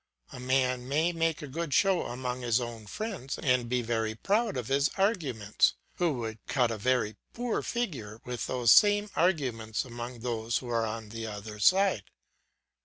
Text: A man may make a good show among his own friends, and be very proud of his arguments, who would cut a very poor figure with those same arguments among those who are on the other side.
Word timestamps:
A 0.31 0.39
man 0.39 0.89
may 0.89 1.11
make 1.13 1.43
a 1.43 1.47
good 1.47 1.75
show 1.75 2.07
among 2.07 2.41
his 2.41 2.59
own 2.59 2.87
friends, 2.87 3.37
and 3.37 3.69
be 3.69 3.83
very 3.83 4.15
proud 4.15 4.57
of 4.57 4.67
his 4.67 4.89
arguments, 4.97 5.75
who 5.97 6.13
would 6.13 6.39
cut 6.47 6.71
a 6.71 6.77
very 6.79 7.17
poor 7.33 7.61
figure 7.61 8.19
with 8.25 8.47
those 8.47 8.71
same 8.71 9.11
arguments 9.15 9.85
among 9.85 10.21
those 10.21 10.57
who 10.57 10.69
are 10.69 10.87
on 10.87 11.09
the 11.09 11.27
other 11.27 11.59
side. 11.59 12.05